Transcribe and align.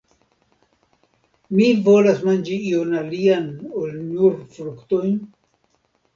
Mi 1.59 1.67
volas 1.87 2.23
manĝi 2.31 2.57
ion 2.71 2.97
alian 3.03 3.47
ol 3.83 3.95
nur 4.09 4.41
fruktojn? 4.59 5.15